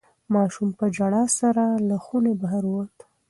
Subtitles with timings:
[0.33, 2.97] ماشوم په ژړا سره له خونې بهر ووت.